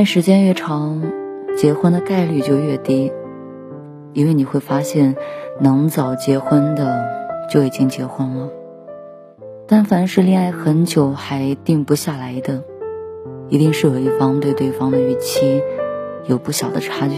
[0.00, 1.02] 爱时间越长，
[1.58, 3.12] 结婚的概率就越低，
[4.14, 5.14] 因为你会发现，
[5.60, 7.06] 能早结婚的
[7.50, 8.48] 就已经结婚了。
[9.68, 12.62] 但凡是恋爱很久还定不下来的，
[13.50, 15.62] 一定是有一方对对方的预期
[16.24, 17.16] 有不小的差距。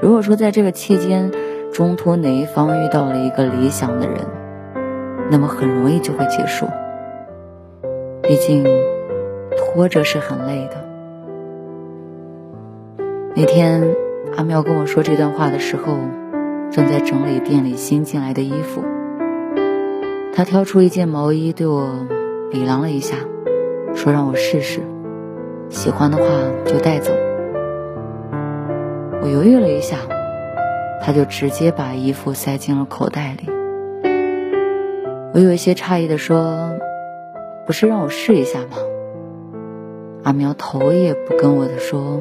[0.00, 1.30] 如果说在这个期间，
[1.70, 4.20] 中途哪一方遇到了一个理想的人，
[5.30, 6.66] 那么很容易就会结束。
[8.22, 8.64] 毕竟。
[9.56, 10.84] 拖着是很累的。
[13.34, 13.94] 那天
[14.36, 15.96] 阿喵跟我说这段话的时候，
[16.70, 18.82] 正在整理店里新进来的衣服。
[20.34, 22.06] 他挑出一件毛衣对我
[22.50, 23.16] 比量了一下，
[23.94, 24.80] 说让我试试，
[25.68, 26.24] 喜欢的话
[26.64, 27.12] 就带走。
[29.22, 29.96] 我犹豫了一下，
[31.02, 33.50] 他就直接把衣服塞进了口袋里。
[35.34, 36.72] 我有一些诧异的说
[37.64, 38.76] ：“不是让我试一下吗？”
[40.24, 42.20] 阿苗头也不跟我的说，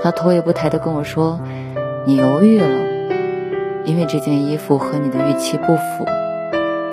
[0.00, 1.38] 他头也不抬的跟我说
[2.06, 2.66] ：“你犹豫了，
[3.84, 6.06] 因为这件衣服和你的预期不符，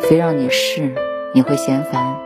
[0.02, 0.94] 非让你试，
[1.34, 2.18] 你会嫌烦；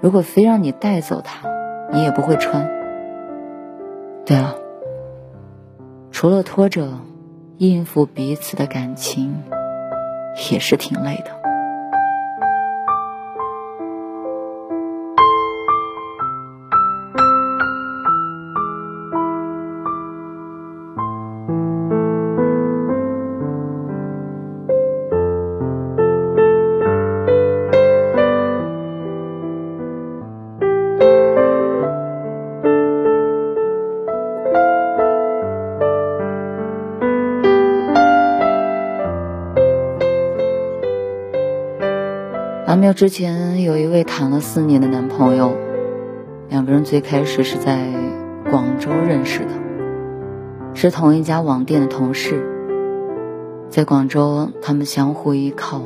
[0.00, 1.48] 如果非让你带走它，
[1.90, 2.68] 你也不会穿。
[4.26, 4.54] 对了，
[6.10, 6.88] 除了拖着，
[7.56, 9.42] 应付彼此的感情，
[10.50, 11.30] 也是挺累的。”
[42.92, 45.52] 之前有一位谈了四年的男朋友，
[46.48, 47.78] 两个人最开始是在
[48.50, 49.50] 广州认识的，
[50.74, 52.44] 是同一家网店的同事。
[53.70, 55.82] 在广州，他们相互依靠，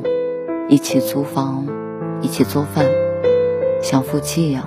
[0.67, 1.65] 一起租房，
[2.21, 2.85] 一起做饭，
[3.81, 4.63] 像夫妻一样。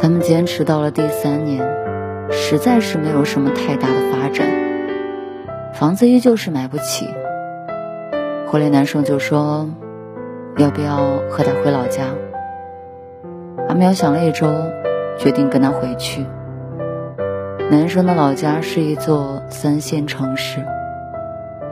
[0.00, 1.60] 他们坚持到了第三年，
[2.30, 4.46] 实在是没有什么太大的发展，
[5.74, 7.06] 房子依旧是买不起。
[8.46, 9.68] 后来男生就说。
[10.60, 12.04] 要不要和他回老家？
[13.66, 14.46] 阿苗想了一周，
[15.16, 16.26] 决定跟他回去。
[17.70, 20.62] 男生的老家是一座三线城市，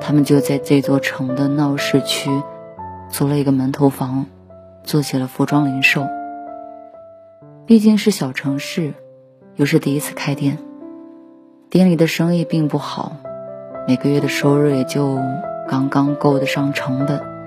[0.00, 2.30] 他们就在这座城的闹市区
[3.10, 4.24] 租了一个门头房，
[4.84, 6.06] 做起了服装零售。
[7.66, 8.94] 毕竟是小城市，
[9.56, 10.56] 又是第一次开店，
[11.68, 13.12] 店里的生意并不好，
[13.86, 15.18] 每个月的收入也就
[15.68, 17.37] 刚刚够得上成本。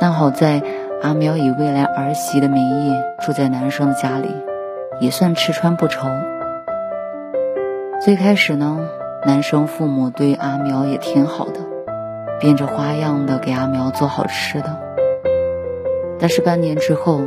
[0.00, 0.62] 但好在
[1.02, 4.28] 阿苗以未来儿媳的名义住在男生的家里，
[4.98, 6.08] 也算吃穿不愁。
[8.02, 8.80] 最开始呢，
[9.26, 11.60] 男生父母对阿苗也挺好的，
[12.40, 14.80] 变着花样的给阿苗做好吃的。
[16.18, 17.20] 但是半年之后，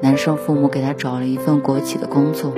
[0.00, 2.52] 男生父母给他找了一份国企的工作，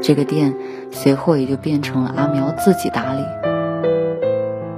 [0.00, 0.54] 这个店
[0.92, 3.24] 随后也就变成了阿苗自己打理。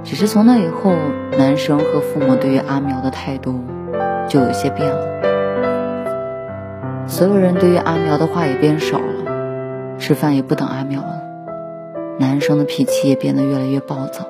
[0.03, 0.95] 只是从那以后，
[1.37, 3.59] 男生和父母对于阿苗的态度。
[4.29, 5.19] 就有些变了，
[7.07, 11.19] 所有人对于阿苗的话也变少了，吃饭也不等阿苗了。
[12.19, 14.27] 男生的脾气也变得越来越暴躁。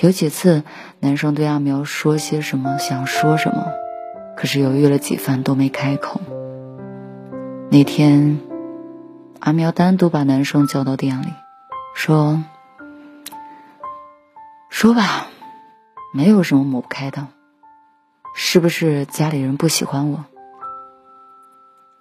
[0.00, 0.62] 有几次，
[1.00, 3.66] 男生对阿苗说些什么，想说什么，
[4.36, 6.20] 可是犹豫了几番都没开口。
[7.70, 8.38] 那天，
[9.40, 11.26] 阿苗单独把男生叫到店里，
[11.96, 12.40] 说
[14.70, 15.26] ：“说吧，
[16.12, 17.26] 没有什么抹不开的。”
[18.54, 20.26] 是不是家里人不喜欢我？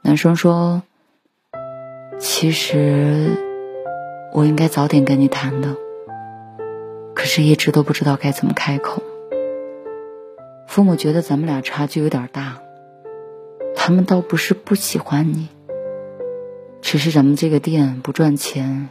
[0.03, 0.83] 男生说
[2.21, 3.31] ：“其实
[4.33, 5.75] 我应该早点跟你谈的，
[7.15, 9.01] 可是一直都不知道该怎么开口。
[10.67, 12.59] 父母觉得咱们俩差距有点大，
[13.75, 15.47] 他们倒不是不喜欢你，
[16.83, 18.89] 只是咱们这个店不赚钱，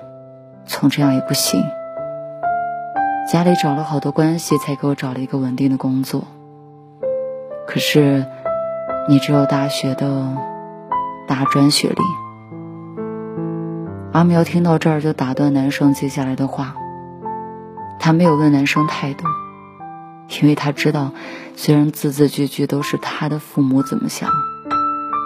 [0.66, 1.62] 从这样也不行。
[3.30, 6.24] 家里找了好多关系，才给我找了一个稳定的工作。
[7.72, 8.26] 可是，
[9.08, 10.36] 你只有大学的
[11.26, 12.02] 大专学历。
[14.12, 16.74] 阿苗听到这儿就打断男生接下来的话。
[17.98, 19.26] 他没有问男生太多，
[20.42, 21.12] 因为他知道，
[21.56, 24.28] 虽然字字句句都是他的父母怎么想，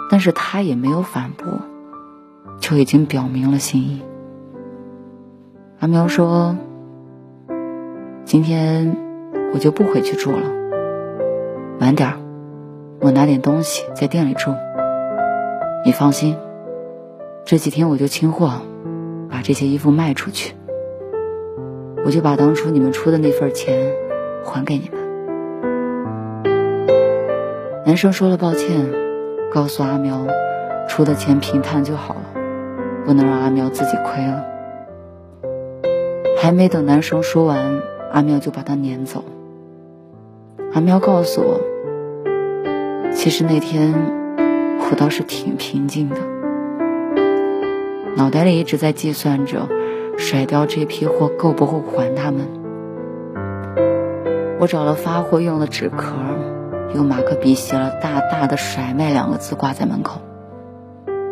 [0.09, 1.59] 但是他也没有反驳，
[2.61, 4.01] 就已经表明了心意。
[5.81, 6.55] 阿苗说
[8.23, 8.95] ：“今天
[9.53, 10.49] 我就不回去住了，
[11.81, 12.17] 晚点儿，
[12.99, 14.53] 我拿点东西在店里住。
[15.85, 16.35] 你放心，
[17.45, 18.61] 这几天我就清货，
[19.29, 20.53] 把这些衣服卖出去。”
[22.05, 23.91] 我就把当初你们出的那份钱
[24.45, 24.97] 还给你们。
[27.85, 28.87] 男生说了抱歉，
[29.53, 30.25] 告诉阿苗，
[30.87, 32.21] 出的钱平摊就好了，
[33.05, 34.45] 不能让阿苗自己亏了。
[36.37, 39.23] 还没等男生说完，阿苗就把他撵走。
[40.73, 41.59] 阿苗告诉我，
[43.17, 43.95] 其实那天
[44.79, 46.17] 我倒是挺平静的，
[48.15, 49.67] 脑袋里一直在计算着。
[50.17, 52.47] 甩掉这批货够不够还他们？
[54.59, 56.15] 我找了发货用的纸壳，
[56.95, 60.21] 用马克笔写了大大的“甩卖”两个字挂在门口。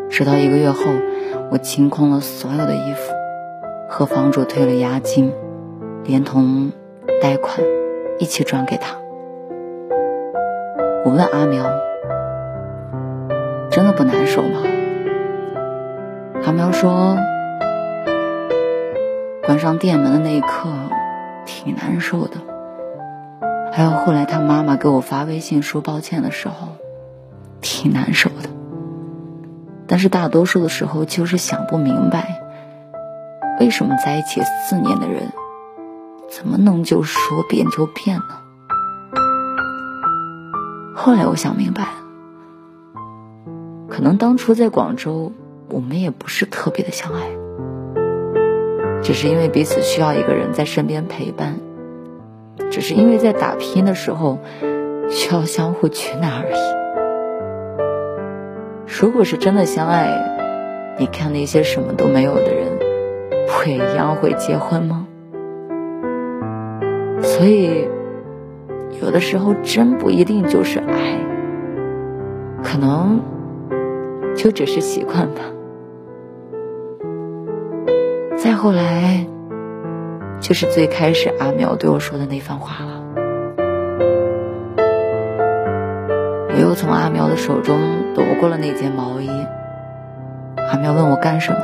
[0.09, 0.83] 直到一个月后，
[1.51, 3.13] 我清空了所有的衣服，
[3.89, 5.31] 和房主退了押金，
[6.03, 6.71] 连同
[7.21, 7.59] 贷款
[8.19, 9.04] 一起转给他。
[11.05, 11.63] 我问阿苗
[13.69, 14.63] ：“真的不难受吗？”
[16.43, 17.15] 阿苗说。
[19.43, 20.67] 关上店门的那一刻，
[21.45, 22.37] 挺难受的。
[23.71, 26.69] 还有后来他妈妈给我发微信说抱歉的时候，
[27.61, 28.49] 挺难受的。
[29.85, 32.41] 但是大多数的时候就是想不明白，
[33.59, 35.31] 为什么在一起四年的人，
[36.27, 38.41] 怎么能就说变就变呢？
[40.97, 41.89] 后来我想明白了，
[43.89, 45.33] 可能当初在广州，
[45.69, 47.29] 我们也不是特别的相爱。
[49.03, 51.59] 只是因为彼此需要一个人在身边陪伴，
[52.71, 54.39] 只是因为在打拼的时候
[55.09, 56.55] 需要相互取暖而已。
[58.87, 62.79] 如果是真的相爱，你看那些什么都没有的人，
[63.47, 65.05] 不也一样会结婚吗？
[67.21, 67.87] 所以，
[69.01, 71.19] 有的时候真不一定就是爱，
[72.63, 73.21] 可能
[74.35, 75.41] 就只是习惯吧。
[78.35, 79.25] 再后来，
[80.39, 83.01] 就是最开始阿苗对我说的那番话了。
[86.49, 87.77] 我又从阿苗的手中
[88.13, 89.29] 夺过了那件毛衣。
[90.71, 91.59] 阿苗问我干什么，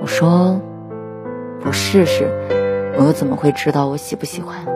[0.00, 0.60] 我说
[1.60, 2.28] ：“不试试。”
[2.96, 4.73] 我又怎么会知道我喜不喜欢？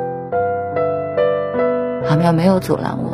[2.08, 3.12] 阿苗没有阻拦我。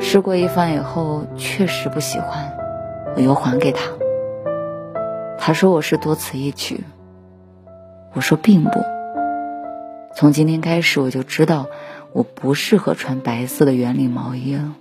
[0.00, 2.50] 试过一番以后，确实不喜欢，
[3.14, 3.82] 我又还给他。
[5.38, 6.82] 他说我是多此一举，
[8.14, 8.70] 我说并不。
[10.14, 11.66] 从今天开始，我就知道
[12.12, 14.72] 我不适合穿白色的圆领毛衣了。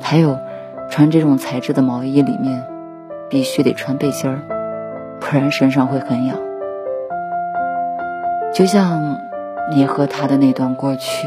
[0.00, 0.36] 还有，
[0.90, 2.66] 穿这种材质的毛衣里面
[3.30, 4.40] 必须得穿背心儿，
[5.20, 6.36] 不然身上会很痒。
[8.52, 9.18] 就像
[9.68, 11.26] 你和他的那段过去，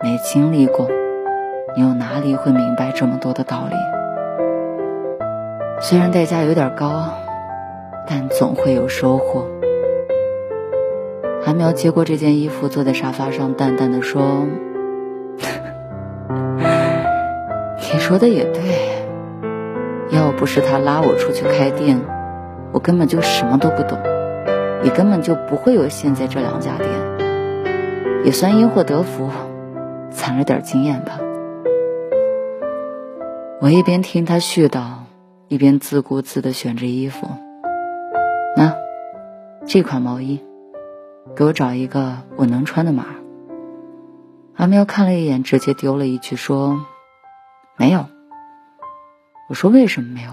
[0.00, 0.88] 没经历过，
[1.76, 3.76] 你又哪里会明白这么多的道理？
[5.80, 7.10] 虽然代价有点高，
[8.08, 9.46] 但总会有收获。
[11.44, 14.46] 韩苗接过这件衣服，坐在沙发上，淡淡的说
[17.92, 18.62] ：“你说的也对，
[20.10, 22.00] 要不是他拉我出去开店，
[22.72, 23.98] 我根本就什么都不懂，
[24.82, 26.88] 也根本就不会有现在这两家店。
[28.24, 29.30] 也算因祸得福，
[30.10, 31.18] 攒了点经验吧。”
[33.60, 34.98] 我一边听他絮叨。
[35.50, 37.26] 一边自顾自地选着衣服，
[38.54, 38.76] 那
[39.66, 40.44] 这款毛衣，
[41.34, 43.06] 给我找一个我能穿的码。
[44.56, 46.78] 阿喵看了一眼，直接丢了一句说
[47.80, 48.04] ：“没有。”
[49.48, 50.32] 我说：“为什么没有？”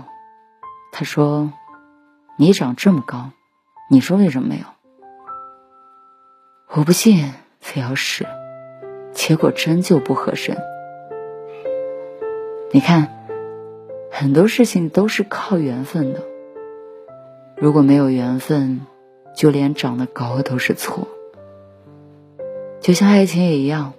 [0.91, 1.49] 他说
[2.37, 3.29] ：“你长这么高，
[3.89, 4.65] 你说为什么没有？”
[6.75, 8.25] 我不信，非要试，
[9.13, 10.57] 结果真就不合身。
[12.71, 13.11] 你看。
[14.17, 16.21] 很多事情都是靠缘分的，
[17.57, 18.87] 如果没有缘分，
[19.35, 21.09] 就连长得高都是错。
[22.79, 23.91] 就像爱情也一样，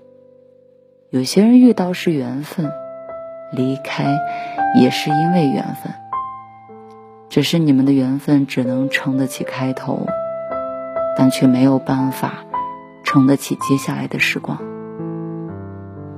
[1.11, 2.73] 有些人遇到是缘分，
[3.53, 4.07] 离开
[4.81, 5.93] 也是因为缘分。
[7.29, 10.07] 只是你们的缘分只能撑得起开头，
[11.17, 12.45] 但却没有办法
[13.03, 14.59] 撑得起接下来的时光。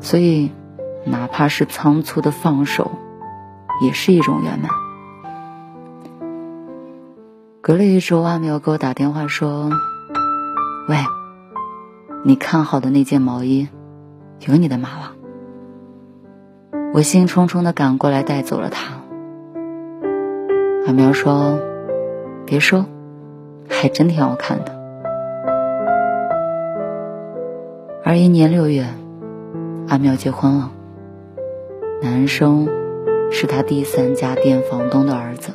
[0.00, 0.52] 所以，
[1.04, 2.90] 哪怕是仓促的放手，
[3.82, 4.70] 也是一种圆满。
[7.60, 9.70] 隔了一周，阿苗给我打电话说
[10.88, 10.96] ：“喂，
[12.24, 13.68] 你看好的那件毛衣，
[14.46, 15.12] 有你的码了。”
[16.94, 18.97] 我兴冲冲的赶过来带走了它。
[20.88, 21.60] 阿苗说
[22.48, 22.86] ：“别说，
[23.68, 24.72] 还真挺好看的。”
[28.02, 28.86] 二一年六月，
[29.86, 30.70] 阿苗结婚了，
[32.00, 32.66] 男生
[33.30, 35.52] 是他第三家店房东的儿子。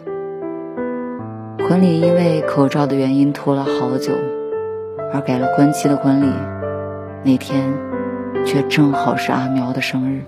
[1.68, 4.14] 婚礼因为口罩的原因拖了好久，
[5.12, 6.32] 而改了婚期的婚礼
[7.24, 7.74] 那天，
[8.46, 10.26] 却正好是阿苗的生日。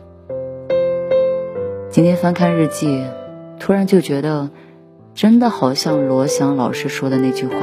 [1.92, 3.06] 今天翻看日记，
[3.60, 4.50] 突然就觉得，
[5.16, 7.56] 真的好像罗翔老师说的那句话：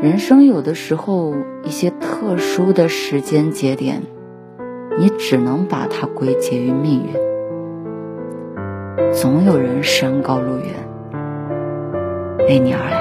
[0.00, 4.04] 人生有的时候，一些特殊的时间节点，
[4.96, 7.12] 你只能把它归结于命运。
[9.12, 10.66] 总有人山高路远。
[12.46, 12.99] 为你而来。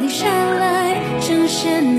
[0.00, 1.95] 滴，下来，呈现